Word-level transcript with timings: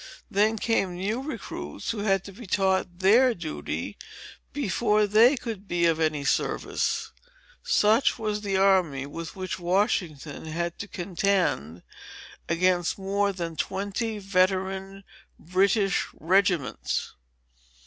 Then 0.31 0.57
came 0.57 0.95
new 0.97 1.21
recruits, 1.21 1.91
who 1.91 1.99
had 1.99 2.23
to 2.23 2.31
be 2.31 2.47
taught 2.47 3.01
their 3.01 3.35
duty, 3.35 3.97
before 4.51 5.05
they 5.05 5.37
could 5.37 5.67
be 5.67 5.85
of 5.85 5.99
any 5.99 6.25
service. 6.25 7.11
Such 7.61 8.17
was 8.17 8.41
the 8.41 8.57
army, 8.57 9.05
with 9.05 9.35
which 9.35 9.59
Washington 9.59 10.45
had 10.47 10.79
to 10.79 10.87
contend 10.87 11.83
against 12.49 12.97
more 12.97 13.31
than 13.31 13.55
twenty 13.55 14.17
veteran 14.17 15.03
British 15.37 16.07
regiments. 16.15 17.13